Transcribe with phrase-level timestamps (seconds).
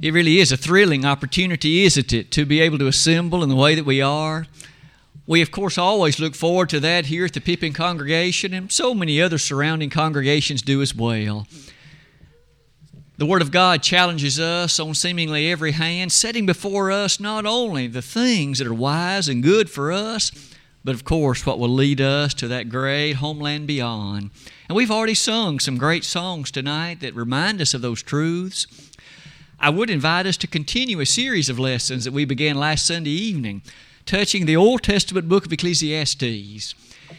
[0.00, 3.56] It really is a thrilling opportunity, isn't it, to be able to assemble in the
[3.56, 4.46] way that we are.
[5.26, 8.94] We, of course, always look forward to that here at the Pippin congregation, and so
[8.94, 11.48] many other surrounding congregations do as well.
[13.16, 17.88] The Word of God challenges us on seemingly every hand, setting before us not only
[17.88, 20.30] the things that are wise and good for us,
[20.84, 24.30] but of course what will lead us to that great homeland beyond.
[24.68, 28.87] And we've already sung some great songs tonight that remind us of those truths.
[29.60, 33.10] I would invite us to continue a series of lessons that we began last Sunday
[33.10, 33.62] evening,
[34.06, 36.74] touching the Old Testament book of Ecclesiastes.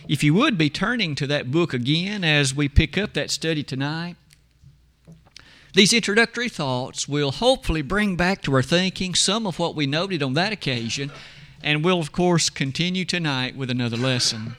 [0.07, 3.61] If you would be turning to that book again as we pick up that study
[3.61, 4.15] tonight,
[5.73, 10.23] these introductory thoughts will hopefully bring back to our thinking some of what we noted
[10.23, 11.11] on that occasion,
[11.61, 14.55] and we'll, of course, continue tonight with another lesson.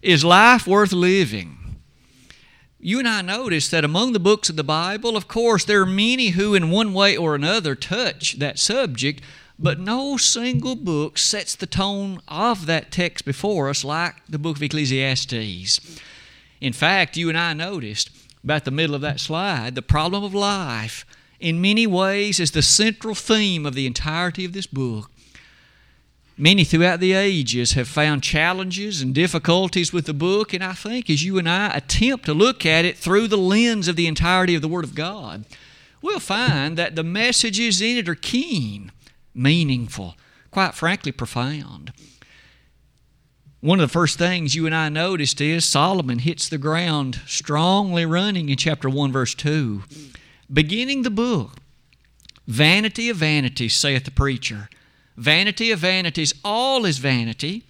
[0.00, 1.65] Is life worth living?
[2.78, 5.86] You and I notice that among the books of the Bible, of course, there are
[5.86, 9.22] many who, in one way or another, touch that subject,
[9.58, 14.56] but no single book sets the tone of that text before us like the book
[14.56, 16.00] of Ecclesiastes.
[16.60, 18.10] In fact, you and I noticed
[18.44, 21.06] about the middle of that slide the problem of life,
[21.40, 25.10] in many ways, is the central theme of the entirety of this book.
[26.38, 31.08] Many throughout the ages have found challenges and difficulties with the book, and I think
[31.08, 34.54] as you and I attempt to look at it through the lens of the entirety
[34.54, 35.46] of the Word of God,
[36.02, 38.92] we'll find that the messages in it are keen,
[39.34, 40.14] meaningful,
[40.50, 41.92] quite frankly, profound.
[43.60, 48.04] One of the first things you and I noticed is Solomon hits the ground strongly
[48.04, 49.84] running in chapter 1, verse 2.
[50.52, 51.60] Beginning the book,
[52.46, 54.68] Vanity of vanities, saith the preacher.
[55.16, 57.64] Vanity of vanities, all is vanity.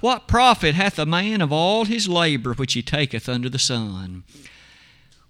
[0.00, 4.24] What profit hath a man of all his labor which he taketh under the sun?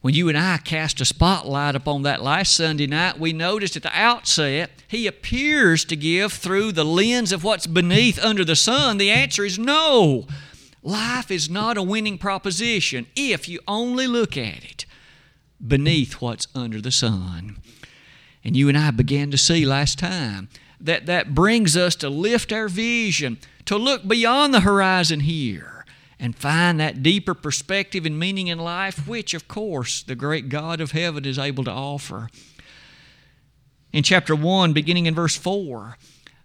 [0.03, 3.85] When you and I cast a spotlight upon that last Sunday night, we noticed at
[3.85, 8.99] the outset he appears to give through the lens of what's beneath under the sun.
[8.99, 10.27] The answer is no.
[10.83, 14.87] Life is not a winning proposition if you only look at it
[15.65, 17.59] beneath what's under the sun.
[18.43, 20.49] And you and I began to see last time
[20.83, 25.85] that, that brings us to lift our vision, to look beyond the horizon here
[26.19, 30.81] and find that deeper perspective and meaning in life, which, of course, the great God
[30.81, 32.29] of heaven is able to offer.
[33.93, 35.97] In chapter 1, beginning in verse 4,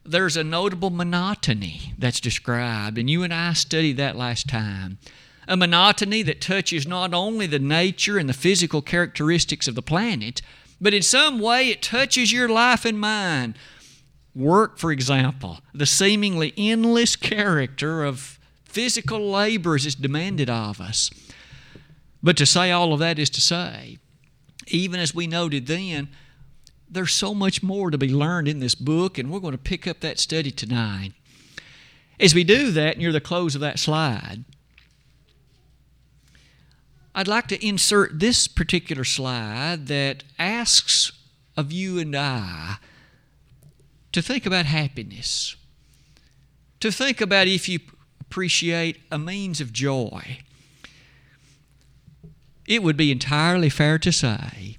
[0.04, 5.00] there's a notable monotony that's described, and you and I studied that last time.
[5.48, 10.42] A monotony that touches not only the nature and the physical characteristics of the planet,
[10.80, 13.56] but in some way it touches your life and mine
[14.38, 21.10] Work, for example, the seemingly endless character of physical labor is demanded of us.
[22.22, 23.98] But to say all of that is to say,
[24.68, 26.10] even as we noted then,
[26.88, 29.88] there's so much more to be learned in this book, and we're going to pick
[29.88, 31.14] up that study tonight.
[32.20, 34.44] As we do that near the close of that slide,
[37.16, 41.12] I'd like to insert this particular slide that asks
[41.56, 42.78] of you and I
[44.18, 45.56] to think about happiness,
[46.80, 47.80] to think about if you
[48.20, 50.40] appreciate a means of joy.
[52.68, 54.78] It would be entirely fair to say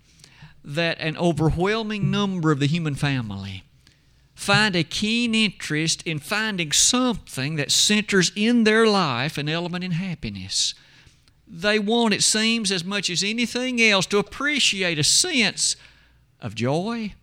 [0.65, 3.63] that an overwhelming number of the human family
[4.35, 9.93] find a keen interest in finding something that centers in their life an element in
[9.93, 10.75] happiness.
[11.47, 15.77] They want, it seems, as much as anything else, to appreciate a sense
[16.41, 17.15] of joy,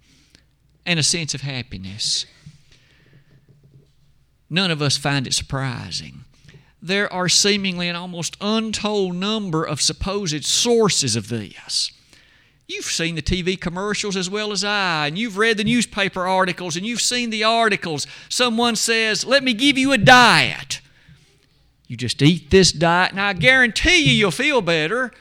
[0.86, 2.26] and a sense of happiness.
[4.50, 6.26] None of us find it surprising.
[6.82, 11.92] There are seemingly an almost untold number of supposed sources of this.
[12.68, 16.76] You've seen the TV commercials as well as I, and you've read the newspaper articles,
[16.76, 18.08] and you've seen the articles.
[18.30, 20.82] Someone says, Let me give you a diet.
[21.88, 25.12] You just eat this diet, and I guarantee you, you'll feel better,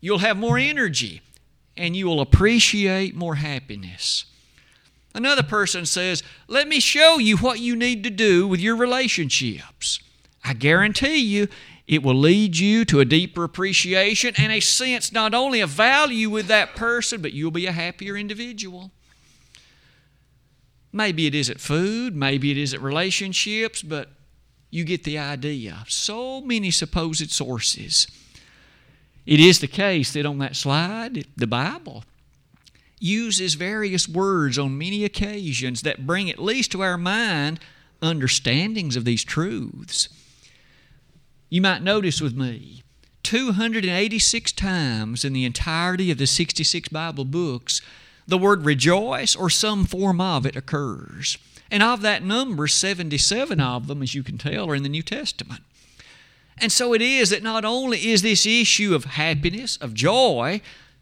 [0.00, 1.22] you'll have more energy,
[1.76, 4.24] and you will appreciate more happiness.
[5.16, 9.98] Another person says, Let me show you what you need to do with your relationships.
[10.44, 11.48] I guarantee you,
[11.88, 16.28] it will lead you to a deeper appreciation and a sense not only of value
[16.28, 18.90] with that person, but you'll be a happier individual.
[20.92, 24.10] Maybe it isn't food, maybe it isn't relationships, but
[24.70, 25.84] you get the idea.
[25.88, 28.06] So many supposed sources.
[29.24, 32.04] It is the case that on that slide, the Bible
[32.98, 37.60] uses various words on many occasions that bring at least to our mind
[38.02, 40.08] understandings of these truths.
[41.48, 42.82] You might notice with me
[43.22, 47.80] 286 times in the entirety of the 66 Bible books,
[48.26, 51.38] the word rejoice or some form of it occurs.
[51.70, 55.02] And of that number, 77 of them, as you can tell, are in the New
[55.02, 55.62] Testament.
[56.58, 60.60] And so it is that not only is this issue of happiness, of joy,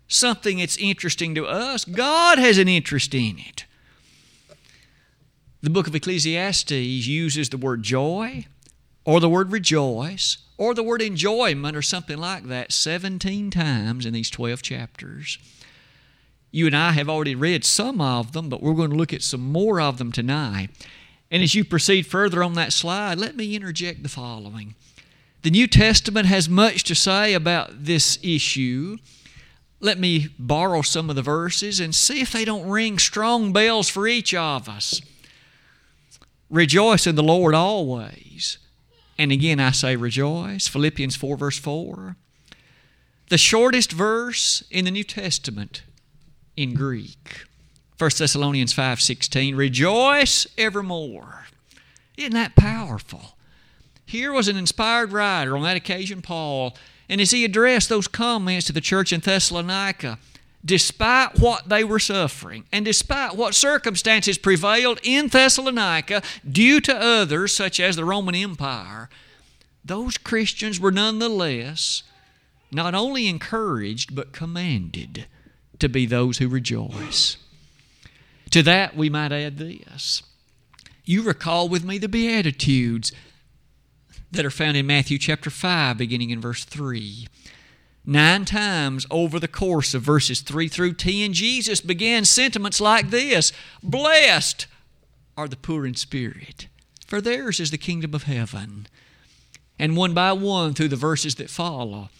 [0.08, 3.64] something that's interesting to us, God has an interest in it.
[5.62, 8.46] The book of Ecclesiastes uses the word joy,
[9.04, 14.12] or the word rejoice, or the word enjoyment, or something like that 17 times in
[14.12, 15.38] these 12 chapters.
[16.50, 19.22] You and I have already read some of them, but we're going to look at
[19.22, 20.70] some more of them tonight.
[21.30, 24.74] And as you proceed further on that slide, let me interject the following.
[25.42, 28.98] The New Testament has much to say about this issue.
[29.84, 33.90] Let me borrow some of the verses and see if they don't ring strong bells
[33.90, 35.02] for each of us.
[36.48, 38.56] Rejoice in the Lord always.
[39.18, 40.68] And again, I say rejoice.
[40.68, 42.16] Philippians 4, verse 4.
[43.28, 45.82] The shortest verse in the New Testament
[46.56, 47.44] in Greek.
[47.98, 51.48] 1 Thessalonians 5:16 Rejoice evermore.
[52.16, 53.36] Isn't that powerful?
[54.06, 56.74] Here was an inspired writer on that occasion Paul,
[57.08, 60.18] and as he addressed those comments to the church in Thessalonica,
[60.64, 67.54] despite what they were suffering and despite what circumstances prevailed in Thessalonica due to others
[67.54, 69.10] such as the Roman Empire,
[69.84, 72.02] those Christians were nonetheless
[72.72, 75.26] not only encouraged but commanded
[75.78, 77.36] to be those who rejoice.
[78.50, 80.22] To that, we might add this.
[81.04, 83.12] You recall with me the Beatitudes
[84.34, 87.26] that are found in Matthew chapter 5, beginning in verse 3.
[88.04, 93.52] Nine times over the course of verses 3 through 10, Jesus began sentiments like this
[93.82, 94.66] Blessed
[95.36, 96.68] are the poor in spirit,
[97.06, 98.86] for theirs is the kingdom of heaven.
[99.78, 102.10] And one by one, through the verses that follow,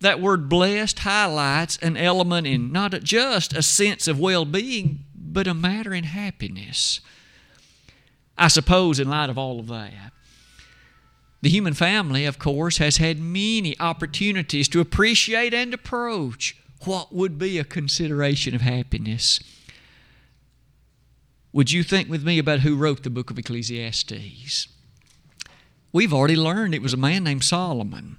[0.00, 5.46] that word blessed highlights an element in not just a sense of well being, but
[5.46, 7.00] a matter in happiness.
[8.38, 10.12] I suppose, in light of all of that,
[11.46, 17.38] the human family, of course, has had many opportunities to appreciate and approach what would
[17.38, 19.38] be a consideration of happiness.
[21.52, 24.66] Would you think with me about who wrote the book of Ecclesiastes?
[25.92, 28.16] We've already learned it was a man named Solomon.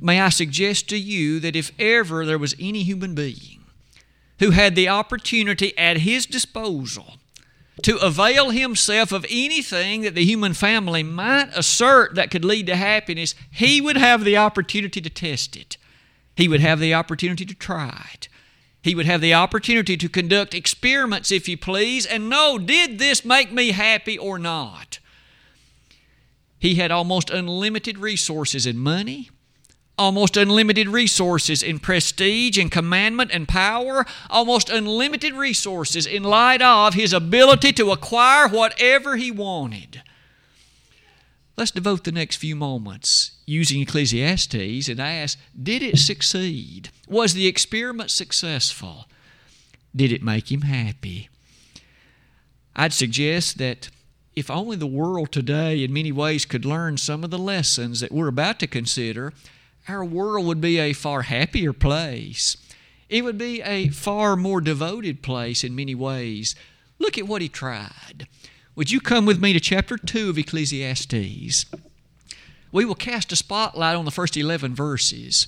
[0.00, 3.66] May I suggest to you that if ever there was any human being
[4.38, 7.16] who had the opportunity at his disposal
[7.82, 12.76] to avail himself of anything that the human family might assert that could lead to
[12.76, 15.76] happiness, he would have the opportunity to test it.
[16.34, 18.28] He would have the opportunity to try it.
[18.82, 23.24] He would have the opportunity to conduct experiments, if you please, and know did this
[23.24, 25.00] make me happy or not?
[26.58, 29.30] He had almost unlimited resources in money,
[29.98, 36.94] almost unlimited resources in prestige and commandment and power, almost unlimited resources in light of
[36.94, 40.02] his ability to acquire whatever he wanted.
[41.56, 46.90] Let's devote the next few moments using Ecclesiastes and ask Did it succeed?
[47.08, 49.06] Was the experiment successful?
[49.94, 51.30] Did it make him happy?
[52.74, 53.88] I'd suggest that
[54.34, 58.12] if only the world today, in many ways, could learn some of the lessons that
[58.12, 59.32] we're about to consider,
[59.88, 62.56] our world would be a far happier place.
[63.08, 66.54] It would be a far more devoted place in many ways.
[66.98, 68.26] Look at what he tried.
[68.74, 71.66] Would you come with me to chapter 2 of Ecclesiastes?
[72.72, 75.46] We will cast a spotlight on the first 11 verses.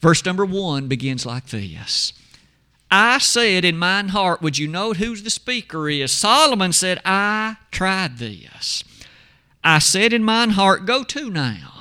[0.00, 2.12] Verse number 1 begins like this
[2.90, 6.12] I said in mine heart, would you note who the speaker is?
[6.12, 8.84] Solomon said, I tried this.
[9.64, 11.75] I said in mine heart, Go to now.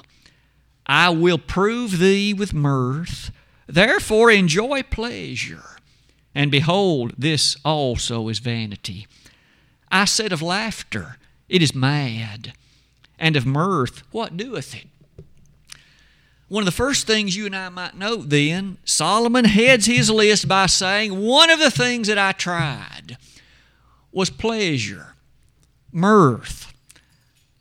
[0.85, 3.31] I will prove thee with mirth.
[3.67, 5.63] Therefore enjoy pleasure.
[6.33, 9.07] And behold, this also is vanity.
[9.91, 12.53] I said of laughter, it is mad.
[13.17, 14.87] And of mirth, what doeth it?
[16.47, 20.47] One of the first things you and I might note then, Solomon heads his list
[20.47, 23.17] by saying, One of the things that I tried
[24.11, 25.15] was pleasure,
[25.91, 26.71] mirth.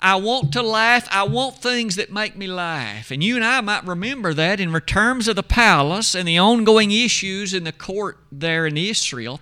[0.04, 1.08] I want to laugh.
[1.10, 3.10] I want things that make me laugh.
[3.10, 6.90] And you and I might remember that in terms of the palace and the ongoing
[6.90, 9.40] issues in the court there in Israel.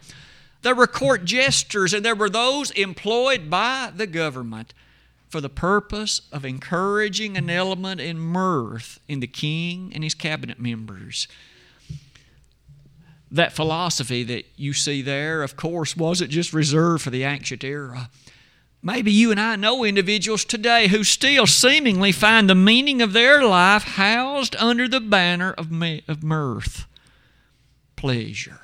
[0.62, 4.72] There were court jesters and there were those employed by the government
[5.28, 10.60] for the purpose of encouraging an element in mirth in the king and his cabinet
[10.60, 11.26] members.
[13.32, 18.10] That philosophy that you see there, of course, wasn't just reserved for the ancient era.
[18.84, 23.44] Maybe you and I know individuals today who still seemingly find the meaning of their
[23.44, 25.70] life housed under the banner of,
[26.08, 26.86] of mirth,
[27.94, 28.62] pleasure.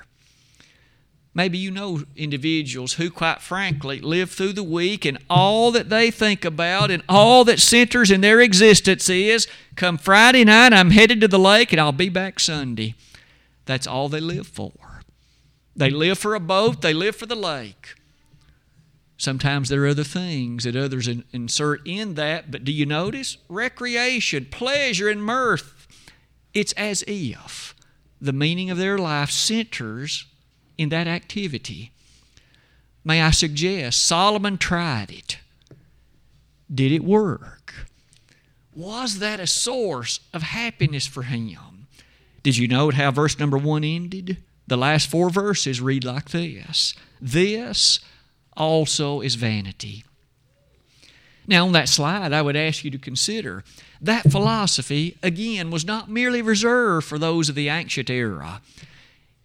[1.33, 6.11] Maybe you know individuals who, quite frankly, live through the week and all that they
[6.11, 9.47] think about and all that centers in their existence is
[9.77, 12.95] come Friday night, I'm headed to the lake and I'll be back Sunday.
[13.65, 14.73] That's all they live for.
[15.77, 17.95] They live for a boat, they live for the lake.
[19.19, 23.37] Sometimes there are other things that others insert in that, but do you notice?
[23.49, 25.87] Recreation, pleasure, and mirth.
[26.53, 27.75] It's as if
[28.21, 30.25] the meaning of their life centers
[30.77, 31.91] in that activity.
[33.03, 35.39] May I suggest Solomon tried it.
[36.73, 37.73] Did it work?
[38.73, 41.87] Was that a source of happiness for him?
[42.41, 44.37] Did you note how verse number one ended?
[44.67, 47.99] The last four verses read like this This
[48.59, 50.03] also is vanity.
[51.47, 53.63] Now, on that slide, I would ask you to consider
[53.99, 58.61] that philosophy, again, was not merely reserved for those of the ancient era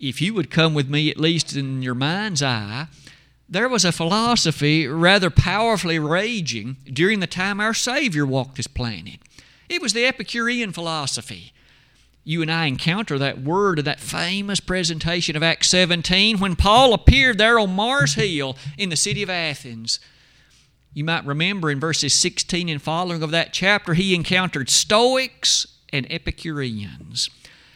[0.09, 2.89] if you would come with me, at least in your mind's eye,
[3.49, 9.21] there was a philosophy rather powerfully raging during the time our Savior walked this planet.
[9.69, 11.54] It was the Epicurean philosophy.
[12.27, 16.95] You and I encounter that word of that famous presentation of Acts 17 when Paul
[16.95, 20.01] appeared there on Mars Hill in the city of Athens.
[20.95, 26.07] You might remember in verses 16 and following of that chapter, he encountered Stoics and
[26.11, 27.29] Epicureans.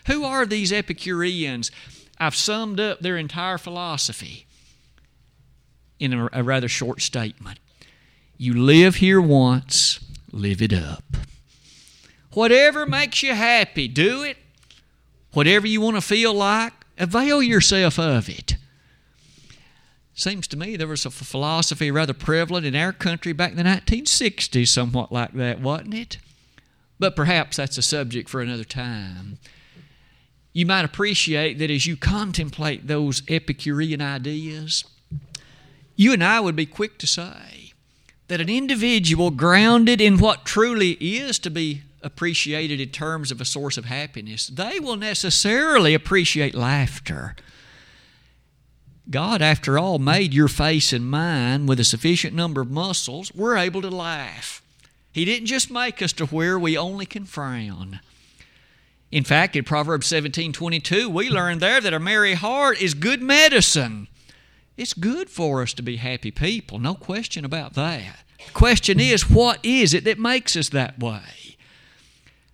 [0.07, 1.71] Who are these Epicureans?
[2.19, 4.47] I've summed up their entire philosophy
[6.00, 7.59] in a, a rather short statement.
[8.38, 10.00] You live here once,
[10.33, 11.05] live it up.
[12.32, 14.37] Whatever makes you happy, do it.
[15.32, 18.56] Whatever you want to feel like, avail yourself of it.
[20.14, 23.62] Seems to me there was a philosophy rather prevalent in our country back in the
[23.62, 26.18] 1960s, somewhat like that, wasn't it?
[26.99, 29.38] But perhaps that's a subject for another time
[30.58, 34.85] you might appreciate that as you contemplate those Epicurean ideas,
[35.94, 37.75] you and I would be quick to say
[38.26, 43.45] that an individual grounded in what truly is to be appreciated in terms of a
[43.45, 47.35] source of happiness, they will necessarily appreciate laughter.
[49.11, 53.33] God, after all, made your face and mine with a sufficient number of muscles.
[53.35, 54.62] We're able to laugh.
[55.12, 58.00] He didn't just make us to where we only can frown.
[59.11, 63.23] In fact, in Proverbs 17 22, we learn there that a merry heart is good
[63.23, 64.09] medicine.
[64.76, 68.19] It's good for us to be happy people, no question about that.
[68.47, 71.23] The question is, what is it that makes us that way?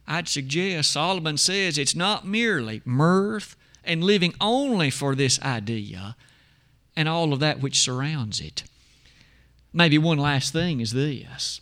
[0.07, 6.17] I'd suggest Solomon says it's not merely mirth and living only for this idea
[6.97, 8.65] and all of that which surrounds it.
[9.73, 11.61] Maybe one last thing is this.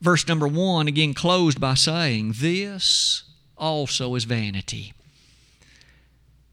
[0.00, 3.22] Verse number one, again closed by saying, This
[3.56, 4.92] also is vanity.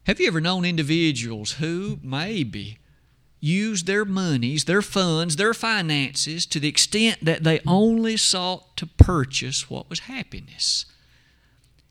[0.06, 2.78] Have you ever known individuals who maybe
[3.44, 8.86] use their monies, their funds, their finances to the extent that they only sought to
[8.86, 10.86] purchase what was happiness?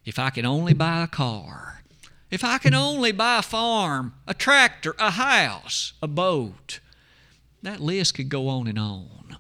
[0.03, 1.83] If I can only buy a car,
[2.31, 6.79] if I can only buy a farm, a tractor, a house, a boat,
[7.61, 9.37] that list could go on and on.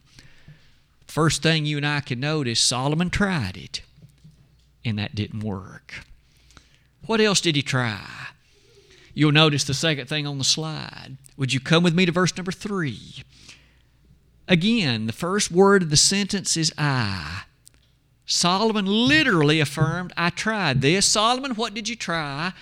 [1.07, 3.81] First thing you and I can notice, Solomon tried it
[4.85, 6.05] and that didn't work.
[7.07, 8.27] What else did he try?
[9.13, 11.17] You'll notice the second thing on the slide.
[11.37, 13.23] Would you come with me to verse number three?
[14.47, 17.43] Again, the first word of the sentence is I.
[18.25, 21.05] Solomon literally affirmed, I tried this.
[21.05, 22.53] Solomon, what did you try?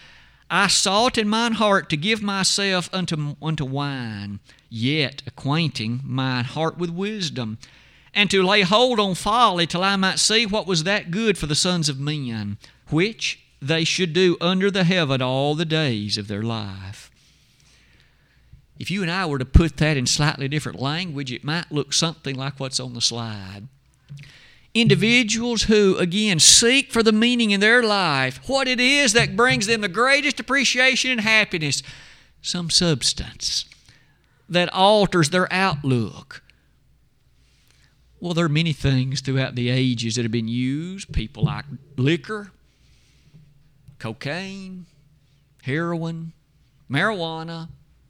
[0.50, 4.39] I sought in mine heart to give myself unto, unto wine,
[4.70, 7.58] yet acquainting mine heart with wisdom
[8.13, 11.46] and to lay hold on folly till I might see what was that good for
[11.46, 12.58] the sons of men,
[12.89, 17.12] which they should do under the heaven all the days of their life.
[18.80, 21.94] If you and I were to put that in slightly different language, it might look
[21.94, 23.68] something like what's on the slide.
[24.74, 29.68] Individuals who, again, seek for the meaning in their life, what it is that brings
[29.68, 31.84] them the greatest appreciation and happiness,
[32.41, 33.65] some substance
[34.50, 36.41] that alters their outlook,
[38.20, 41.12] well, there are many things throughout the ages that have been used.
[41.12, 41.65] People like
[41.98, 42.51] liquor,
[44.01, 44.88] cocaine,
[45.62, 46.34] heroin,
[46.89, 47.70] marijuana,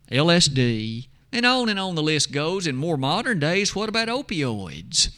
[0.09, 2.65] LSD, and on and on the list goes.
[2.65, 5.09] In more modern days, what about opioids?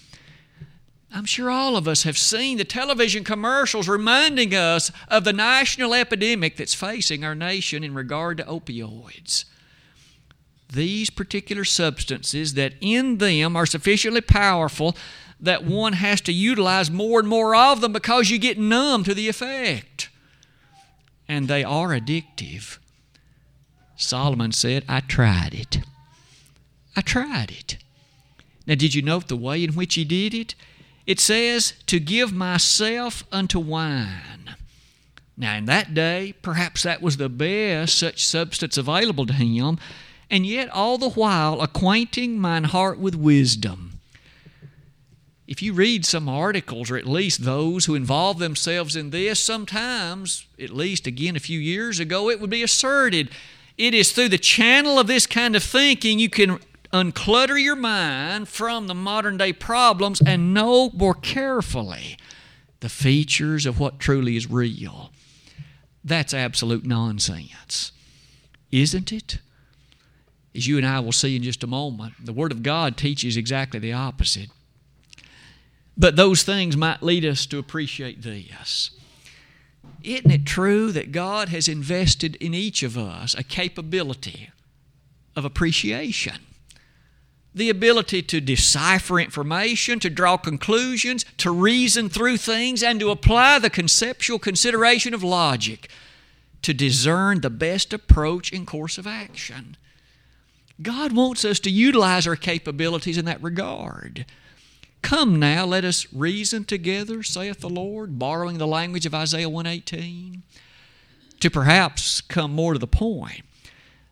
[1.13, 5.93] I'm sure all of us have seen the television commercials reminding us of the national
[5.93, 9.45] epidemic that's facing our nation in regard to opioids
[10.73, 14.95] these particular substances that in them are sufficiently powerful
[15.39, 19.13] that one has to utilize more and more of them because you get numb to
[19.13, 20.09] the effect.
[21.27, 22.77] And they are addictive.
[23.95, 25.79] Solomon said, I tried it.
[26.95, 27.77] I tried it.
[28.67, 30.55] Now, did you note the way in which he did it?
[31.05, 34.55] It says, to give myself unto wine.
[35.35, 39.79] Now, in that day, perhaps that was the best such substance available to him,
[40.29, 43.92] and yet all the while acquainting mine heart with wisdom.
[45.45, 50.45] If you read some articles, or at least those who involve themselves in this, sometimes,
[50.59, 53.29] at least again a few years ago, it would be asserted
[53.77, 56.59] it is through the channel of this kind of thinking you can
[56.91, 62.17] unclutter your mind from the modern day problems and know more carefully
[62.81, 65.11] the features of what truly is real.
[66.03, 67.91] That's absolute nonsense,
[68.71, 69.39] isn't it?
[70.53, 73.37] As you and I will see in just a moment, the Word of God teaches
[73.37, 74.49] exactly the opposite.
[75.97, 78.91] But those things might lead us to appreciate this.
[80.01, 84.49] Isn't it true that God has invested in each of us a capability
[85.35, 86.39] of appreciation?
[87.55, 93.59] The ability to decipher information, to draw conclusions, to reason through things, and to apply
[93.59, 95.89] the conceptual consideration of logic
[96.63, 99.77] to discern the best approach and course of action.
[100.81, 104.25] God wants us to utilize our capabilities in that regard.
[105.03, 110.41] Come now, let us reason together, saith the Lord, borrowing the language of Isaiah 118.
[111.41, 113.43] To perhaps come more to the point,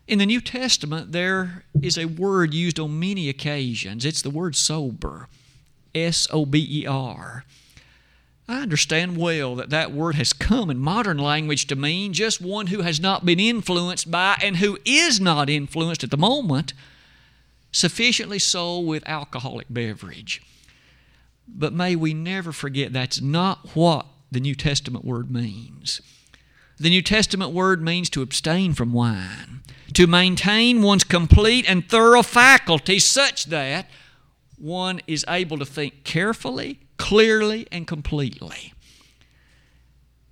[0.06, 4.04] in the New Testament, there is a word used on many occasions.
[4.04, 5.28] It's the word sober,
[5.94, 7.44] S O B E R.
[8.46, 12.66] I understand well that that word has come in modern language to mean just one
[12.66, 16.74] who has not been influenced by and who is not influenced at the moment
[17.70, 20.42] sufficiently so with alcoholic beverage.
[21.54, 26.00] But may we never forget that's not what the New Testament word means.
[26.78, 32.22] The New Testament word means to abstain from wine, to maintain one's complete and thorough
[32.22, 33.88] faculties such that
[34.58, 38.72] one is able to think carefully, clearly, and completely.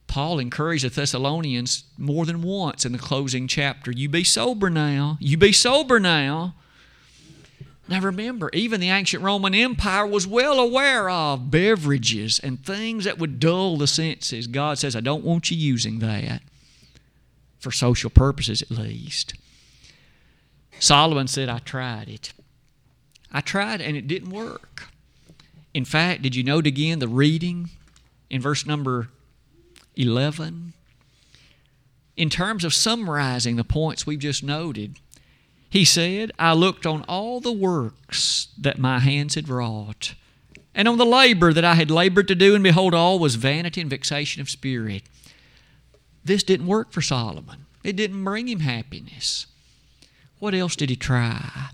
[0.07, 5.19] Paul encouraged the Thessalonians more than once in the closing chapter you be sober now,
[5.21, 6.57] you be sober now.
[7.91, 13.19] Now remember, even the ancient Roman Empire was well aware of beverages and things that
[13.19, 14.47] would dull the senses.
[14.47, 16.41] God says, I don't want you using that,
[17.59, 19.35] for social purposes at least.
[20.79, 22.33] Solomon said, I tried it.
[23.33, 24.85] I tried and it didn't work.
[25.75, 27.71] In fact, did you note again the reading
[28.31, 29.09] in verse number
[29.97, 30.75] 11?
[32.17, 34.97] In terms of summarizing the points we've just noted,
[35.71, 40.15] he said, I looked on all the works that my hands had wrought,
[40.75, 43.81] and on the labor that I had labored to do, and behold, all was vanity
[43.81, 45.05] and vexation of spirit.
[46.25, 47.67] This didn't work for Solomon.
[47.85, 49.47] It didn't bring him happiness.
[50.41, 51.71] What else did he try?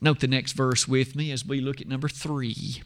[0.00, 2.82] Note the next verse with me as we look at number three.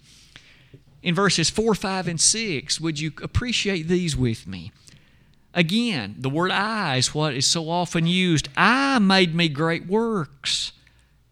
[1.03, 4.73] In verses 4, 5, and 6, would you appreciate these with me?
[5.55, 8.49] Again, the word I is what is so often used.
[8.57, 10.73] I made me great works.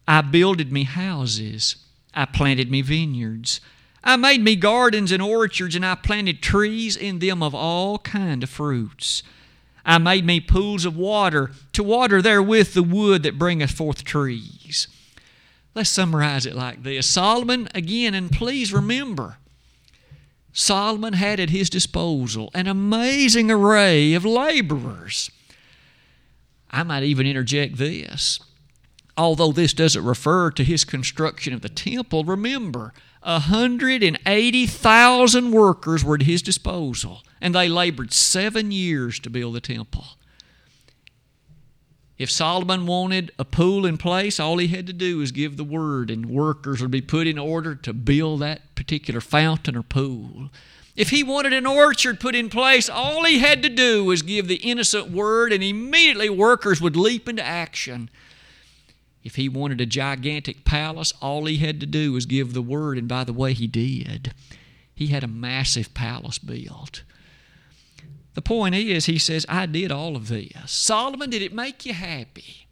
[0.07, 1.77] I builded me houses.
[2.13, 3.61] I planted me vineyards.
[4.03, 8.43] I made me gardens and orchards, and I planted trees in them of all kind
[8.43, 9.23] of fruits.
[9.85, 14.87] I made me pools of water to water therewith the wood that bringeth forth trees.
[15.73, 19.37] Let's summarize it like this Solomon, again, and please remember,
[20.53, 25.31] Solomon had at his disposal an amazing array of laborers.
[26.69, 28.39] I might even interject this.
[29.17, 36.23] Although this doesn't refer to his construction of the temple, remember, 180,000 workers were at
[36.23, 40.05] his disposal, and they labored seven years to build the temple.
[42.21, 45.63] If Solomon wanted a pool in place, all he had to do was give the
[45.63, 50.51] word, and workers would be put in order to build that particular fountain or pool.
[50.95, 54.47] If he wanted an orchard put in place, all he had to do was give
[54.47, 58.07] the innocent word, and immediately workers would leap into action.
[59.23, 62.99] If he wanted a gigantic palace, all he had to do was give the word,
[62.99, 64.31] and by the way, he did.
[64.93, 67.01] He had a massive palace built.
[68.33, 70.71] The point is, he says, I did all of this.
[70.71, 72.67] Solomon, did it make you happy?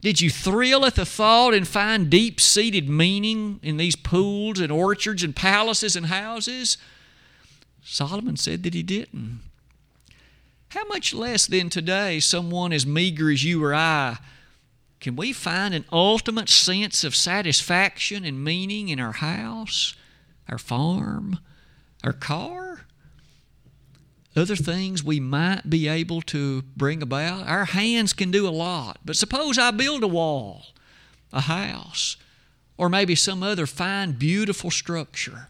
[0.00, 4.72] Did you thrill at the thought and find deep seated meaning in these pools and
[4.72, 6.78] orchards and palaces and houses?
[7.84, 9.40] Solomon said that he didn't.
[10.70, 14.18] How much less then today, someone as meager as you or I,
[15.00, 19.94] can we find an ultimate sense of satisfaction and meaning in our house,
[20.48, 21.38] our farm,
[22.04, 22.69] our car?
[24.36, 27.46] Other things we might be able to bring about.
[27.46, 28.98] Our hands can do a lot.
[29.04, 30.66] But suppose I build a wall,
[31.32, 32.16] a house,
[32.78, 35.48] or maybe some other fine, beautiful structure.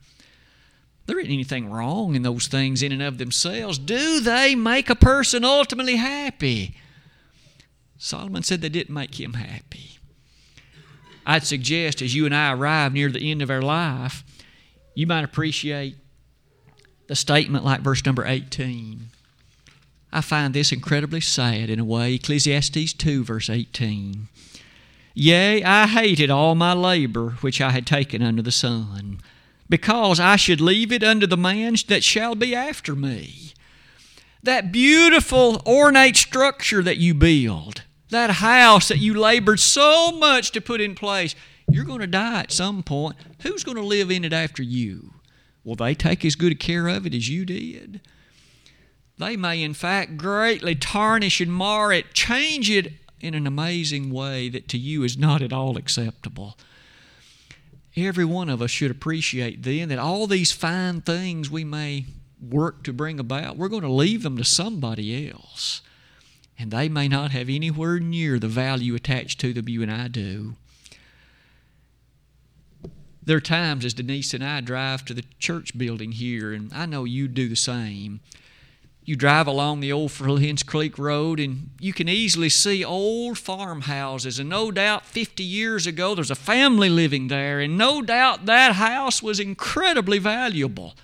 [1.06, 3.78] There isn't anything wrong in those things in and of themselves.
[3.78, 6.76] Do they make a person ultimately happy?
[7.98, 9.98] Solomon said they didn't make him happy.
[11.26, 14.24] I'd suggest as you and I arrive near the end of our life,
[14.94, 15.96] you might appreciate
[17.10, 19.06] the statement like verse number 18.
[20.12, 22.14] I find this incredibly sad in a way.
[22.14, 24.28] Ecclesiastes 2, verse 18.
[25.14, 29.18] Yea, I hated all my labor which I had taken under the sun,
[29.68, 33.54] because I should leave it unto the man that shall be after me.
[34.44, 40.60] That beautiful, ornate structure that you build, that house that you labored so much to
[40.60, 41.34] put in place,
[41.68, 43.16] you're going to die at some point.
[43.42, 45.14] Who's going to live in it after you?
[45.64, 48.00] Will they take as good a care of it as you did?
[49.18, 54.48] They may, in fact, greatly tarnish and mar it, change it in an amazing way
[54.48, 56.56] that to you is not at all acceptable.
[57.96, 62.06] Every one of us should appreciate then that all these fine things we may
[62.40, 65.82] work to bring about, we're going to leave them to somebody else.
[66.58, 70.08] And they may not have anywhere near the value attached to them you and I
[70.08, 70.54] do.
[73.22, 76.86] There are times as Denise and I drive to the church building here, and I
[76.86, 78.20] know you do the same.
[79.04, 84.38] You drive along the old Flint's Creek Road, and you can easily see old farmhouses.
[84.38, 88.76] And no doubt 50 years ago, there's a family living there, and no doubt that
[88.76, 90.94] house was incredibly valuable.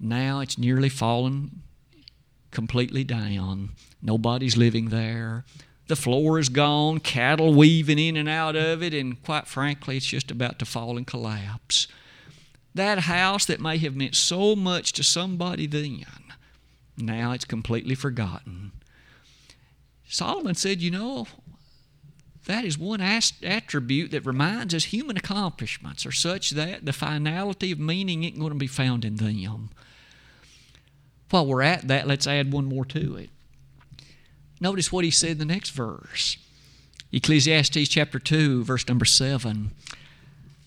[0.00, 1.62] Now it's nearly fallen
[2.50, 3.70] completely down.
[4.02, 5.44] Nobody's living there.
[5.86, 10.06] The floor is gone, cattle weaving in and out of it, and quite frankly, it's
[10.06, 11.86] just about to fall and collapse.
[12.74, 16.06] That house that may have meant so much to somebody then,
[16.96, 18.72] now it's completely forgotten.
[20.08, 21.26] Solomon said, You know,
[22.46, 27.78] that is one attribute that reminds us human accomplishments are such that the finality of
[27.78, 29.70] meaning isn't going to be found in them.
[31.30, 33.30] While we're at that, let's add one more to it.
[34.60, 36.36] Notice what he said in the next verse.
[37.12, 39.70] Ecclesiastes chapter 2, verse number 7.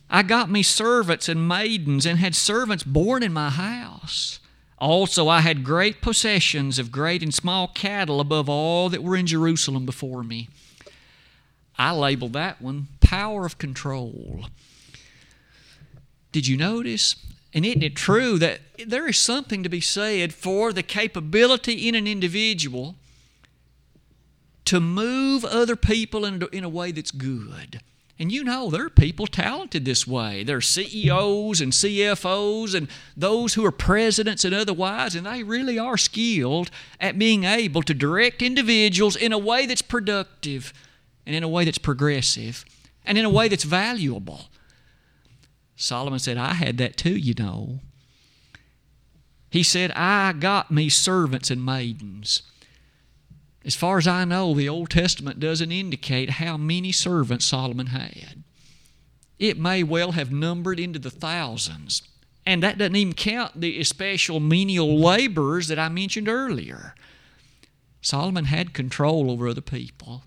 [0.10, 4.40] I got me servants and maidens and had servants born in my house.
[4.80, 9.26] Also, I had great possessions of great and small cattle above all that were in
[9.26, 10.50] Jerusalem before me.
[11.78, 14.46] I labeled that one power of control.
[16.32, 17.16] Did you notice?
[17.54, 21.96] And isn't it true that there is something to be said for the capability in
[21.96, 22.96] an individual
[24.68, 27.82] to move other people in in a way that's good.
[28.20, 30.44] And you know, there are people talented this way.
[30.44, 35.78] There are CEOs and CFOs and those who are presidents and otherwise, and they really
[35.78, 40.74] are skilled at being able to direct individuals in a way that's productive
[41.28, 42.66] and in a way that's progressive
[43.06, 44.46] and in a way that's valuable.
[45.76, 47.80] Solomon said, I had that too, you know.
[49.52, 52.42] He said, I got me servants and maidens.
[53.68, 58.44] As far as I know, the Old Testament doesn't indicate how many servants Solomon had.
[59.40, 62.02] It may well have numbered into the thousands.
[62.46, 66.96] And that doesn't even count the especial menial laborers that I mentioned earlier.
[68.02, 70.24] Solomon had control over other people.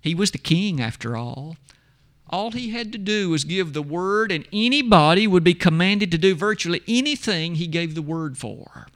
[0.00, 1.56] He was the king, after all.
[2.28, 6.18] All he had to do was give the word, and anybody would be commanded to
[6.18, 8.88] do virtually anything he gave the word for.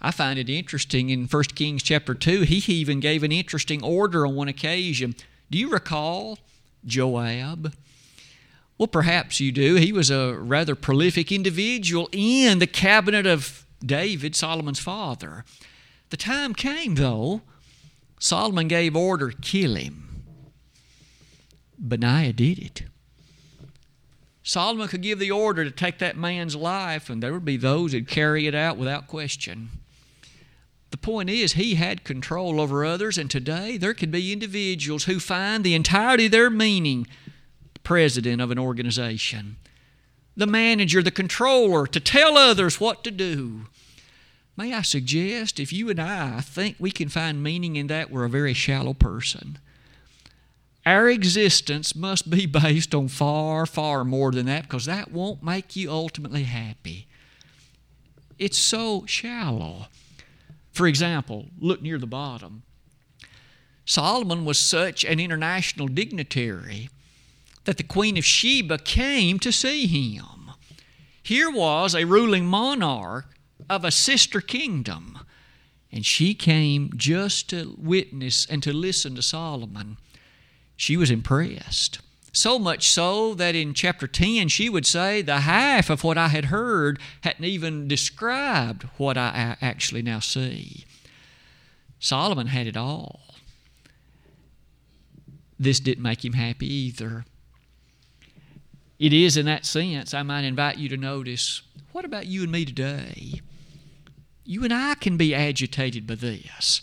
[0.00, 4.26] I find it interesting in 1 Kings chapter 2, he even gave an interesting order
[4.26, 5.16] on one occasion.
[5.50, 6.38] Do you recall
[6.84, 7.74] Joab?
[8.76, 9.74] Well, perhaps you do.
[9.74, 15.44] He was a rather prolific individual in the cabinet of David, Solomon's father.
[16.10, 17.42] The time came, though,
[18.20, 20.22] Solomon gave order to kill him.
[21.78, 22.82] Benaiah did it.
[24.42, 27.92] Solomon could give the order to take that man's life, and there would be those
[27.92, 29.70] that carry it out without question.
[31.00, 35.20] The point is, he had control over others, and today there could be individuals who
[35.20, 37.06] find the entirety of their meaning
[37.72, 39.58] the president of an organization,
[40.36, 43.66] the manager, the controller, to tell others what to do.
[44.56, 48.24] May I suggest, if you and I think we can find meaning in that, we're
[48.24, 49.58] a very shallow person.
[50.84, 55.76] Our existence must be based on far, far more than that because that won't make
[55.76, 57.06] you ultimately happy.
[58.36, 59.86] It's so shallow.
[60.72, 62.62] For example, look near the bottom.
[63.84, 66.90] Solomon was such an international dignitary
[67.64, 70.52] that the Queen of Sheba came to see him.
[71.22, 73.34] Here was a ruling monarch
[73.68, 75.18] of a sister kingdom.
[75.90, 79.96] And she came just to witness and to listen to Solomon.
[80.76, 82.00] She was impressed.
[82.32, 86.28] So much so that in chapter 10, she would say, The half of what I
[86.28, 90.84] had heard hadn't even described what I actually now see.
[91.98, 93.20] Solomon had it all.
[95.58, 97.24] This didn't make him happy either.
[98.98, 101.62] It is, in that sense, I might invite you to notice
[101.92, 103.40] what about you and me today?
[104.44, 106.82] You and I can be agitated by this.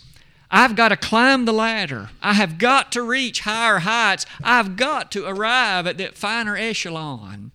[0.50, 2.10] I've got to climb the ladder.
[2.22, 4.26] I have got to reach higher heights.
[4.42, 7.50] I've got to arrive at that finer echelon.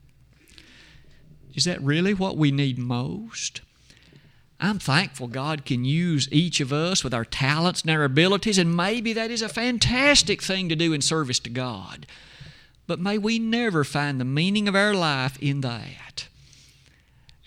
[1.54, 3.62] Is that really what we need most?
[4.60, 8.76] I'm thankful God can use each of us with our talents and our abilities, and
[8.76, 12.06] maybe that is a fantastic thing to do in service to God.
[12.86, 16.28] But may we never find the meaning of our life in that.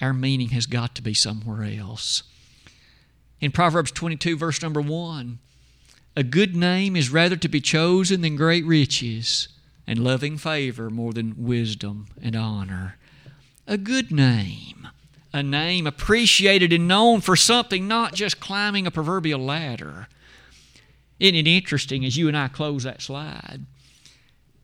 [0.00, 2.24] Our meaning has got to be somewhere else.
[3.40, 5.38] In Proverbs 22, verse number 1,
[6.16, 9.48] a good name is rather to be chosen than great riches,
[9.86, 12.96] and loving favor more than wisdom and honor.
[13.66, 14.88] A good name,
[15.32, 20.08] a name appreciated and known for something, not just climbing a proverbial ladder.
[21.18, 23.66] Isn't it interesting as you and I close that slide?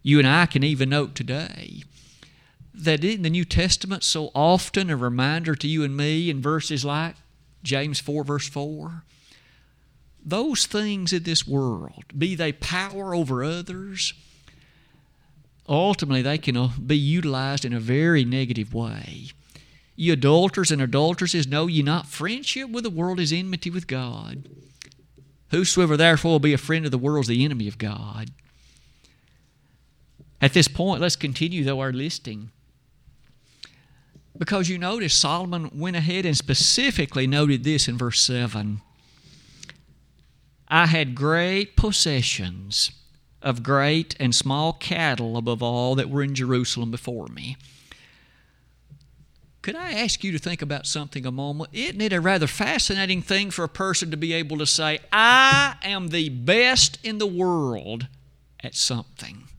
[0.03, 1.83] You and I can even note today
[2.73, 6.85] that in the New Testament, so often a reminder to you and me in verses
[6.85, 7.17] like
[7.63, 9.05] James 4, verse 4.
[10.25, 14.13] Those things in this world, be they power over others,
[15.69, 19.29] ultimately they can uh, be utilized in a very negative way.
[19.97, 24.49] You adulterers and adulteresses, know ye not friendship with the world is enmity with God.
[25.51, 28.31] Whosoever therefore will be a friend of the world is the enemy of God.
[30.41, 32.51] At this point, let's continue, though, our listing.
[34.39, 38.81] Because you notice Solomon went ahead and specifically noted this in verse 7
[40.69, 42.93] I had great possessions
[43.43, 47.57] of great and small cattle above all that were in Jerusalem before me.
[49.63, 51.71] Could I ask you to think about something a moment?
[51.73, 55.77] Isn't it a rather fascinating thing for a person to be able to say, I
[55.83, 58.07] am the best in the world
[58.63, 59.50] at something?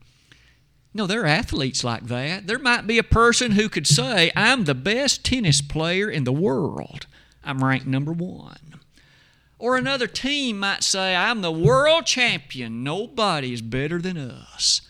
[0.94, 2.46] No, there are athletes like that.
[2.46, 6.32] There might be a person who could say, I'm the best tennis player in the
[6.32, 7.06] world.
[7.42, 8.80] I'm ranked number one.
[9.58, 12.82] Or another team might say, I'm the world champion.
[12.82, 14.82] Nobody is better than us.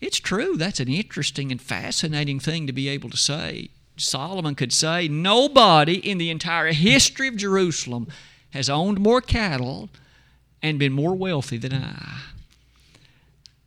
[0.00, 0.56] It's true.
[0.56, 3.70] That's an interesting and fascinating thing to be able to say.
[3.96, 8.08] Solomon could say, Nobody in the entire history of Jerusalem
[8.50, 9.90] has owned more cattle
[10.62, 12.20] and been more wealthy than I.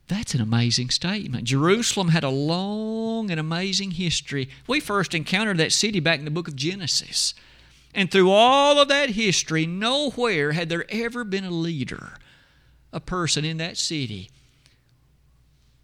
[0.08, 1.44] That's an amazing statement.
[1.44, 4.50] Jerusalem had a long and amazing history.
[4.66, 7.34] We first encountered that city back in the book of Genesis.
[7.94, 12.14] And through all of that history, nowhere had there ever been a leader,
[12.94, 14.30] a person in that city,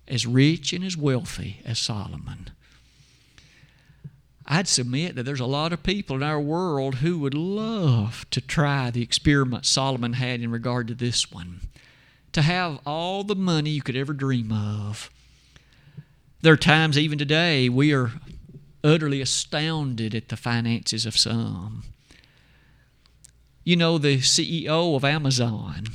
[0.08, 2.52] as rich and as wealthy as Solomon.
[4.46, 8.42] I'd submit that there's a lot of people in our world who would love to
[8.42, 11.62] try the experiment Solomon had in regard to this one
[12.34, 15.10] to have all the money you could ever dream of.
[16.42, 18.12] There are times, even today, we are
[18.84, 21.84] utterly astounded at the finances of some.
[23.64, 25.86] You know, the CEO of Amazon,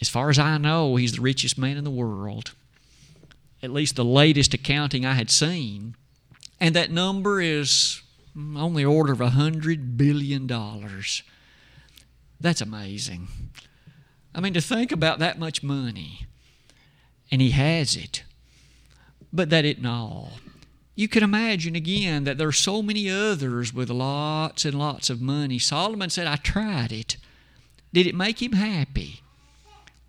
[0.00, 2.52] as far as I know, he's the richest man in the world.
[3.62, 5.96] At least the latest accounting I had seen.
[6.60, 8.02] And that number is
[8.36, 10.46] on the order of a $100 billion.
[12.40, 13.28] That's amazing.
[14.34, 16.26] I mean, to think about that much money,
[17.30, 18.24] and he has it.
[19.32, 20.32] But that isn't all.
[20.94, 25.20] You can imagine again that there are so many others with lots and lots of
[25.20, 25.58] money.
[25.58, 27.16] Solomon said, I tried it.
[27.92, 29.22] Did it make him happy?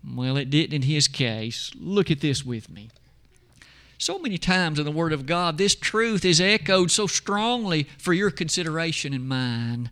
[0.06, 1.70] Well, it didn't in his case.
[1.78, 2.90] Look at this with me.
[3.96, 8.12] So many times in the Word of God, this truth is echoed so strongly for
[8.12, 9.90] your consideration and mine.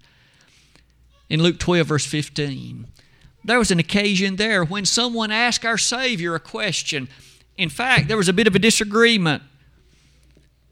[1.31, 2.89] In Luke 12, verse 15,
[3.45, 7.09] there was an occasion there when someone asked our Savior a question.
[7.57, 9.43] In fact, there was a bit of a disagreement.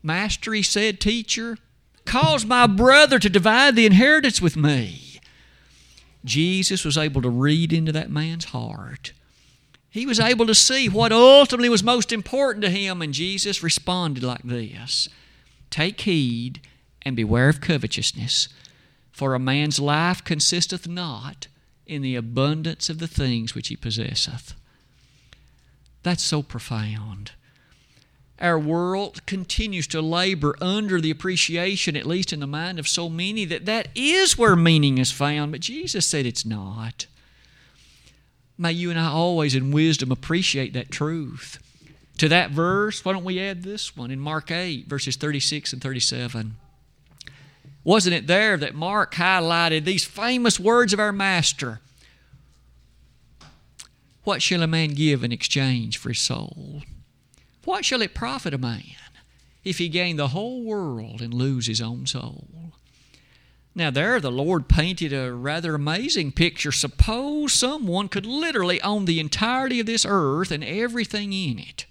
[0.03, 1.59] Master, he said, teacher,
[2.05, 5.21] cause my brother to divide the inheritance with me.
[6.25, 9.13] Jesus was able to read into that man's heart.
[9.91, 14.23] He was able to see what ultimately was most important to him, and Jesus responded
[14.23, 15.09] like this
[15.71, 16.61] Take heed
[17.03, 18.49] and beware of covetousness,
[19.11, 21.49] for a man's life consisteth not
[21.91, 24.55] in the abundance of the things which he possesseth.
[26.03, 27.33] That's so profound.
[28.41, 33.09] our world continues to labor under the appreciation, at least in the mind of so
[33.09, 35.53] many, that that is where meaning is found.
[35.53, 37.07] But Jesus said it's not.
[38.57, 41.59] May you and I always, in wisdom, appreciate that truth.
[42.19, 45.83] To that verse, why don't we add this one in Mark 8, verses 36 and
[45.83, 46.57] 37?
[47.83, 51.81] Wasn't it there that Mark highlighted these famous words of our Master?
[54.25, 56.83] What shall a man give in exchange for his soul?
[57.65, 58.85] What shall it profit a man
[59.65, 62.49] if he gain the whole world and lose his own soul?
[63.75, 66.73] Now, there the Lord painted a rather amazing picture.
[66.73, 71.87] Suppose someone could literally own the entirety of this earth and everything in it.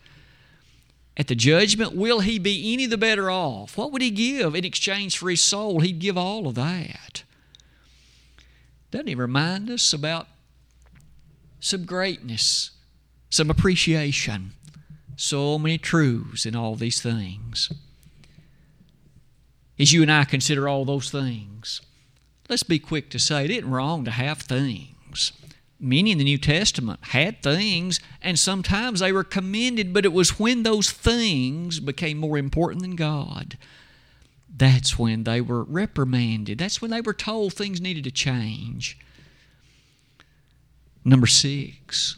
[1.19, 3.77] At the judgment, will he be any the better off?
[3.77, 5.81] What would he give in exchange for his soul?
[5.81, 7.23] He'd give all of that.
[8.89, 10.27] Doesn't he remind us about
[11.59, 12.71] some greatness,
[13.29, 14.53] some appreciation?
[15.17, 17.69] So many truths in all these things.
[19.77, 21.81] As you and I consider all those things,
[22.47, 25.33] let's be quick to say it isn't wrong to have things.
[25.79, 30.37] Many in the New Testament had things, and sometimes they were commended, but it was
[30.39, 33.57] when those things became more important than God.
[34.53, 36.57] That's when they were reprimanded.
[36.57, 38.97] That's when they were told things needed to change.
[41.05, 42.17] Number six,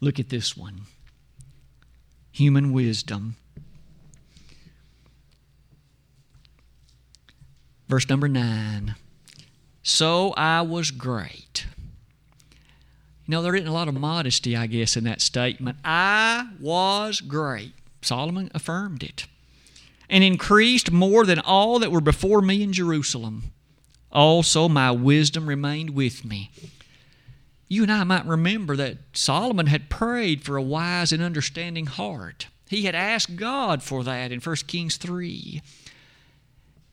[0.00, 0.82] look at this one
[2.30, 3.36] human wisdom.
[7.88, 8.96] Verse number nine.
[9.84, 11.66] So I was great.
[13.26, 15.78] You know, there isn't a lot of modesty, I guess, in that statement.
[15.84, 17.72] I was great.
[18.02, 19.26] Solomon affirmed it.
[20.10, 23.52] And increased more than all that were before me in Jerusalem.
[24.12, 26.50] Also, my wisdom remained with me
[27.68, 32.48] you and I might remember that Solomon had prayed for a wise and understanding heart.
[32.68, 35.62] He had asked God for that in 1 Kings 3.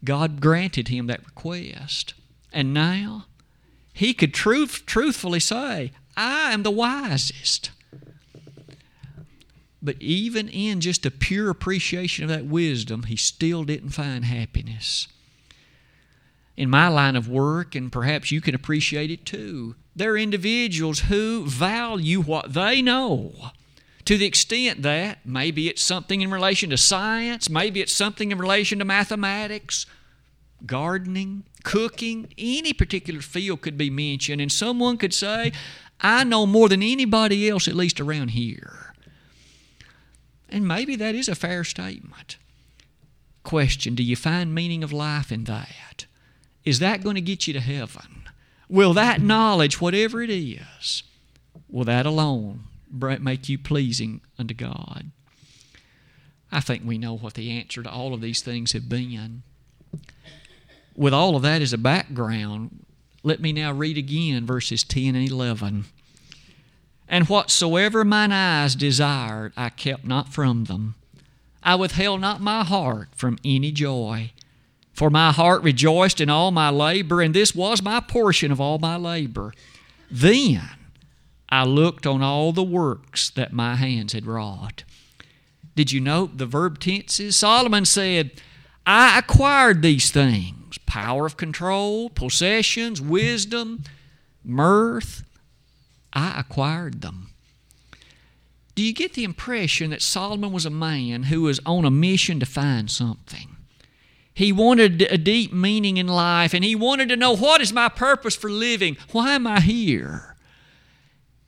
[0.04, 2.14] God granted him that request.
[2.52, 3.26] And now
[3.94, 7.72] he could truth, truthfully say, I am the wisest.
[9.82, 15.08] But even in just a pure appreciation of that wisdom, he still didn't find happiness.
[16.56, 21.02] In my line of work, and perhaps you can appreciate it too, there are individuals
[21.02, 23.34] who value what they know
[24.06, 28.38] to the extent that maybe it's something in relation to science, maybe it's something in
[28.38, 29.86] relation to mathematics,
[30.66, 35.52] gardening, cooking, any particular field could be mentioned, and someone could say,
[36.02, 38.94] I know more than anybody else, at least around here.
[40.50, 42.38] And maybe that is a fair statement.
[43.44, 46.06] Question Do you find meaning of life in that?
[46.66, 48.24] Is that going to get you to heaven?
[48.70, 51.04] Will that knowledge, whatever it is,
[51.70, 55.12] will that alone make you pleasing unto God?
[56.52, 59.44] I think we know what the answer to all of these things have been.
[60.96, 62.81] With all of that as a background,
[63.24, 65.86] let me now read again verses 10 and 11.
[67.08, 70.96] And whatsoever mine eyes desired, I kept not from them.
[71.62, 74.32] I withheld not my heart from any joy.
[74.94, 78.80] For my heart rejoiced in all my labor, and this was my portion of all
[78.80, 79.54] my labor.
[80.10, 80.62] Then
[81.50, 84.84] I looked on all the works that my hands had wrought.
[85.76, 87.36] Did you note the verb tenses?
[87.36, 88.32] Solomon said,
[88.86, 90.61] I acquired these things
[90.92, 93.82] power of control, possessions, wisdom,
[94.44, 95.24] mirth.
[96.12, 97.30] I acquired them.
[98.76, 102.42] Do you get the impression that Solomon was a man who was on a mission
[102.42, 103.56] to find something?
[104.34, 107.88] He wanted a deep meaning in life and he wanted to know what is my
[107.88, 108.98] purpose for living?
[109.14, 110.36] Why am I here?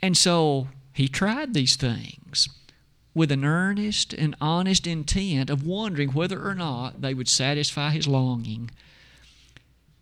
[0.01, 2.47] And so he tried these things
[3.13, 8.07] with an earnest and honest intent of wondering whether or not they would satisfy his
[8.07, 8.71] longing.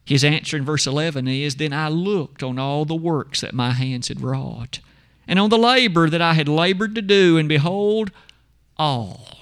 [0.05, 3.71] His answer in verse 11 is Then I looked on all the works that my
[3.71, 4.79] hands had wrought,
[5.27, 8.11] and on the labor that I had labored to do, and behold,
[8.77, 9.37] all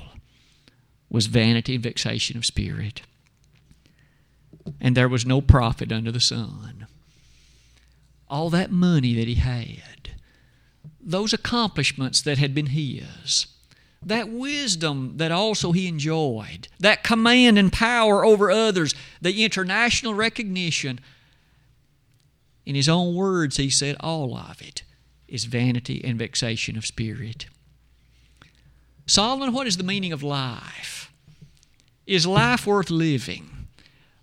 [1.09, 3.01] was vanity and vexation of spirit
[4.79, 6.87] and there was no profit under the sun.
[8.27, 10.11] All that money that he had,
[11.01, 13.47] those accomplishments that had been his,
[14.01, 20.99] that wisdom that also he enjoyed, that command and power over others, the international recognition.
[22.65, 24.83] In his own words, he said, all of it
[25.27, 27.47] is vanity and vexation of spirit.
[29.05, 31.11] Solomon, what is the meaning of life?
[32.05, 33.67] Is life worth living?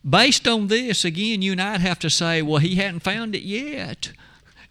[0.09, 3.43] Based on this, again, you and I'd have to say, well, he hadn't found it
[3.43, 4.13] yet.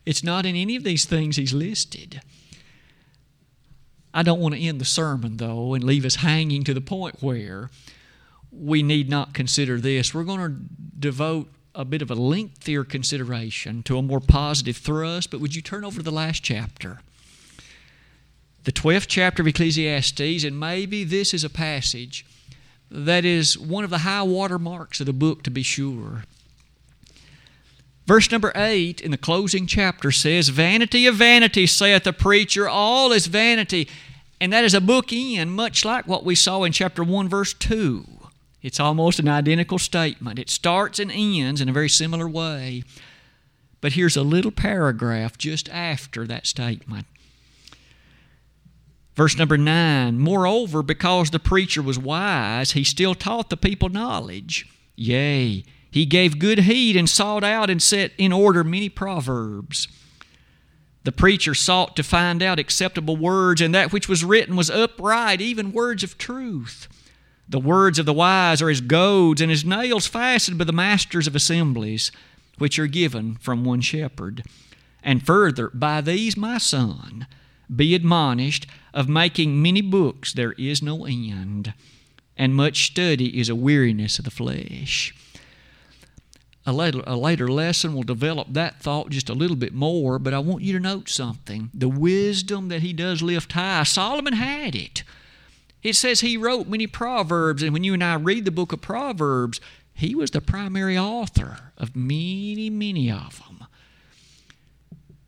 [0.05, 2.21] It's not in any of these things he's listed.
[4.15, 7.21] I don't want to end the sermon, though, and leave us hanging to the point
[7.21, 7.69] where
[8.49, 10.13] we need not consider this.
[10.13, 10.55] We're going to
[10.97, 15.61] devote a bit of a lengthier consideration to a more positive thrust, but would you
[15.61, 17.01] turn over to the last chapter?
[18.63, 22.25] The 12th chapter of Ecclesiastes, and maybe this is a passage
[22.89, 26.23] that is one of the high water marks of the book to be sure.
[28.05, 33.11] Verse number 8 in the closing chapter says, Vanity of vanity, saith the preacher, all
[33.11, 33.89] is vanity.
[34.39, 37.53] And that is a book in, much like what we saw in chapter 1, verse
[37.53, 38.05] 2.
[38.61, 40.39] It's almost an identical statement.
[40.39, 42.83] It starts and ends in a very similar way.
[43.81, 47.07] But here's a little paragraph just after that statement.
[49.15, 54.67] Verse number 9 Moreover, because the preacher was wise, he still taught the people knowledge.
[54.95, 55.63] Yea,
[55.95, 59.87] he gave good heed and sought out and set in order many proverbs.
[61.05, 65.39] The preacher sought to find out acceptable words, and that which was written was upright,
[65.39, 66.89] even words of truth.
[67.47, 71.27] The words of the wise are as goads, and as nails fastened by the masters
[71.27, 72.11] of assemblies,
[72.57, 74.43] which are given from one shepherd.
[75.01, 77.25] And further, by these, my son,
[77.73, 81.73] be admonished of making many books there is no end,
[82.35, 85.13] and much study is a weariness of the flesh.
[86.65, 90.33] A later, a later lesson will develop that thought just a little bit more, but
[90.33, 91.69] I want you to note something.
[91.73, 95.03] The wisdom that he does lift high, Solomon had it.
[95.83, 98.81] It says he wrote many proverbs, and when you and I read the book of
[98.81, 99.61] Proverbs,
[99.93, 103.67] he was the primary author of many, many of them.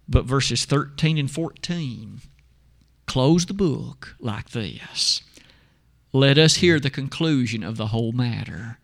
[0.09, 2.21] But verses 13 and 14
[3.05, 5.21] close the book like this
[6.11, 8.79] Let us hear the conclusion of the whole matter.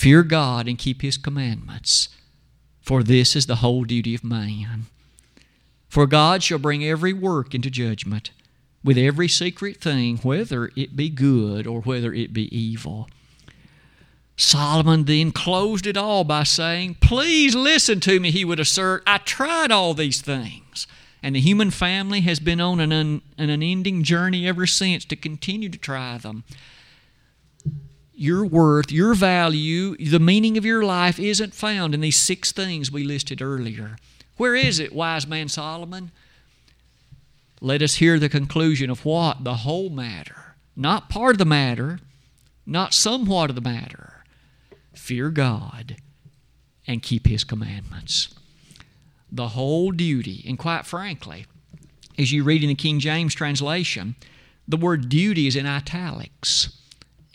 [0.00, 2.08] Fear God and keep His commandments,
[2.80, 4.86] for this is the whole duty of man.
[5.90, 8.30] For God shall bring every work into judgment,
[8.82, 13.10] with every secret thing, whether it be good or whether it be evil.
[14.38, 19.02] Solomon then closed it all by saying, Please listen to me, he would assert.
[19.06, 20.86] I tried all these things.
[21.22, 25.14] And the human family has been on an, un, an unending journey ever since to
[25.14, 26.44] continue to try them
[28.20, 32.92] your worth, your value, the meaning of your life isn't found in these six things
[32.92, 33.96] we listed earlier.
[34.36, 36.10] Where is it, wise man Solomon?
[37.62, 39.42] Let us hear the conclusion of what?
[39.42, 40.54] The whole matter.
[40.76, 41.98] Not part of the matter,
[42.66, 44.22] not somewhat of the matter.
[44.92, 45.96] Fear God
[46.86, 48.34] and keep His commandments.
[49.32, 51.46] The whole duty, and quite frankly,
[52.18, 54.14] as you read in the King James translation,
[54.68, 56.76] the word duty is in italics.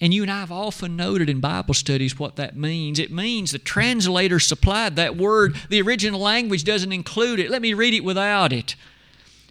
[0.02, 3.00] And you and I have often noted in Bible studies what that means.
[3.00, 5.56] It means the translator supplied that word.
[5.70, 7.50] The original language doesn't include it.
[7.50, 8.76] Let me read it without it.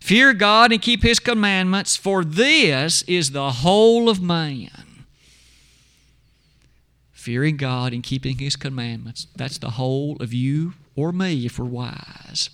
[0.01, 5.07] Fear God and keep His commandments, for this is the whole of man.
[7.13, 11.65] Fearing God and keeping His commandments, that's the whole of you or me if we're
[11.65, 12.51] wise.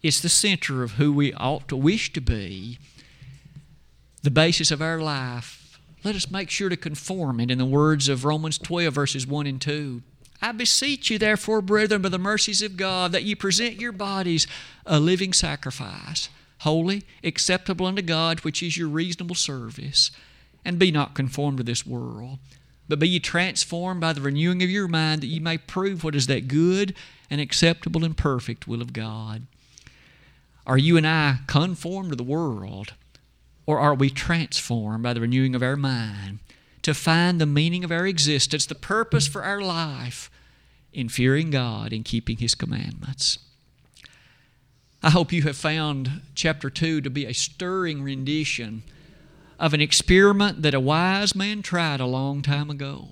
[0.00, 2.78] It's the center of who we ought to wish to be,
[4.22, 5.59] the basis of our life
[6.02, 9.46] let us make sure to conform it in the words of Romans 12, verses 1
[9.46, 10.02] and 2.
[10.42, 14.46] I beseech you, therefore, brethren, by the mercies of God, that ye present your bodies
[14.86, 16.30] a living sacrifice,
[16.60, 20.10] holy, acceptable unto God, which is your reasonable service.
[20.64, 22.38] And be not conformed to this world,
[22.88, 26.14] but be ye transformed by the renewing of your mind, that ye may prove what
[26.14, 26.94] is that good
[27.30, 29.46] and acceptable and perfect will of God.
[30.66, 32.94] Are you and I conformed to the world?
[33.70, 36.40] Or are we transformed by the renewing of our mind
[36.82, 40.28] to find the meaning of our existence, the purpose for our life
[40.92, 43.38] in fearing God and keeping His commandments?
[45.04, 48.82] I hope you have found chapter 2 to be a stirring rendition
[49.60, 53.10] of an experiment that a wise man tried a long time ago.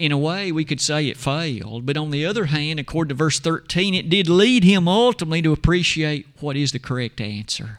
[0.00, 3.14] In a way, we could say it failed, but on the other hand, according to
[3.14, 7.78] verse 13, it did lead him ultimately to appreciate what is the correct answer.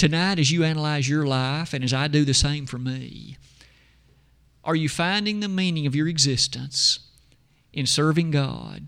[0.00, 3.36] Tonight, as you analyze your life, and as I do the same for me,
[4.64, 7.00] are you finding the meaning of your existence
[7.74, 8.86] in serving God,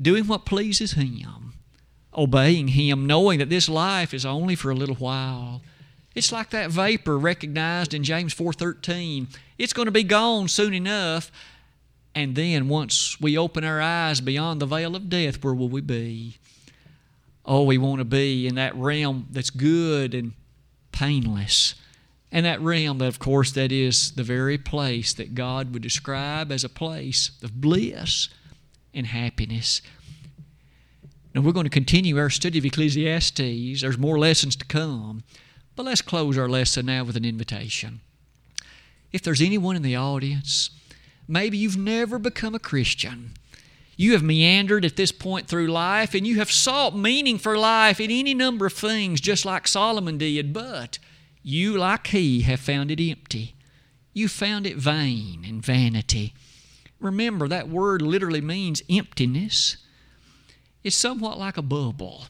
[0.00, 1.54] doing what pleases Him,
[2.16, 5.62] obeying Him, knowing that this life is only for a little while?
[6.14, 9.26] It's like that vapor recognized in James 4:13.
[9.58, 11.32] It's going to be gone soon enough,
[12.14, 15.80] and then once we open our eyes beyond the veil of death, where will we
[15.80, 16.36] be?
[17.46, 20.32] Oh, we want to be in that realm that's good and
[20.90, 21.76] painless.
[22.32, 26.50] And that realm, that of course, that is the very place that God would describe
[26.50, 28.28] as a place of bliss
[28.92, 29.80] and happiness.
[31.34, 33.82] Now, we're going to continue our study of Ecclesiastes.
[33.82, 35.22] There's more lessons to come.
[35.76, 38.00] But let's close our lesson now with an invitation.
[39.12, 40.70] If there's anyone in the audience,
[41.28, 43.34] maybe you've never become a Christian.
[43.96, 47.98] You have meandered at this point through life and you have sought meaning for life
[47.98, 50.98] in any number of things, just like Solomon did, but
[51.42, 53.54] you, like he, have found it empty.
[54.12, 56.34] You found it vain and vanity.
[57.00, 59.76] Remember, that word literally means emptiness.
[60.84, 62.24] It's somewhat like a bubble.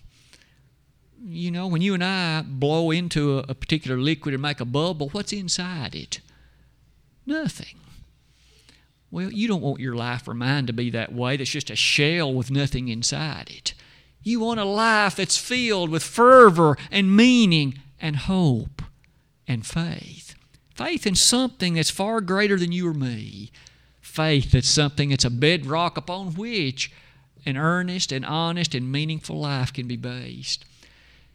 [1.20, 4.64] You know, when you and I blow into a, a particular liquid and make a
[4.64, 6.20] bubble, what's inside it?
[7.24, 7.76] Nothing.
[9.11, 11.36] Well, you don't want your life or mine to be that way.
[11.36, 13.74] That's just a shell with nothing inside it.
[14.22, 18.82] You want a life that's filled with fervor and meaning and hope
[19.46, 20.34] and faith.
[20.74, 23.50] Faith in something that's far greater than you or me.
[24.00, 26.90] Faith that's something that's a bedrock upon which
[27.46, 30.64] an earnest and honest and meaningful life can be based.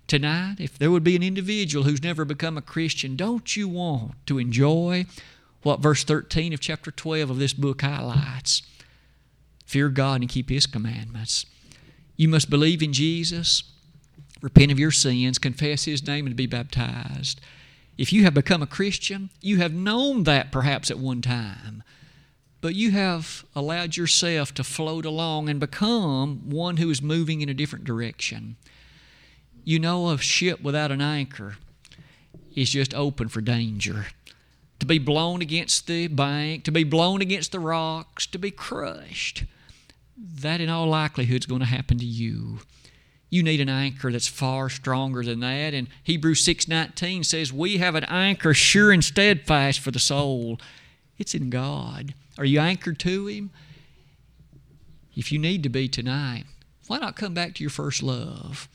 [0.07, 4.13] Tonight, if there would be an individual who's never become a Christian, don't you want
[4.25, 5.05] to enjoy
[5.63, 8.63] what verse 13 of chapter 12 of this book highlights?
[9.65, 11.45] Fear God and keep His commandments.
[12.17, 13.63] You must believe in Jesus,
[14.41, 17.39] repent of your sins, confess His name, and be baptized.
[17.97, 21.83] If you have become a Christian, you have known that perhaps at one time,
[22.59, 27.49] but you have allowed yourself to float along and become one who is moving in
[27.49, 28.55] a different direction.
[29.63, 31.57] You know, a ship without an anchor
[32.55, 34.07] is just open for danger.
[34.81, 39.43] To be blown against the bank, to be blown against the rocks, to be crushed.
[40.17, 42.61] That, in all likelihood, is going to happen to you.
[43.29, 47.95] You need an anchor that's far stronger than that and hebrews 6.19 says we have
[47.95, 50.59] an anchor sure and steadfast for the soul.
[51.17, 52.13] It's in god.
[52.37, 53.51] Are you anchored to him?
[55.15, 56.45] If you need to be tonight
[56.87, 58.67] why not come back to your first love?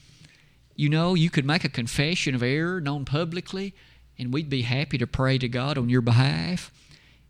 [0.75, 3.75] You know you could make a confession of error known publicly
[4.19, 6.71] and we'd be happy to pray to god on your behalf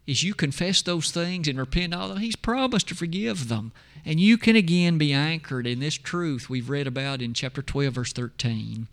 [0.09, 3.73] as you confess those things and repent of them, He's promised to forgive them.
[4.05, 7.95] And you can again be anchored in this truth we've read about in chapter 12,
[7.95, 8.87] verse 13.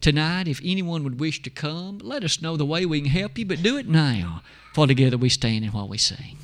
[0.00, 3.38] Tonight, if anyone would wish to come, let us know the way we can help
[3.38, 4.42] you, but do it now,
[4.74, 6.36] for together we stand and while we sing.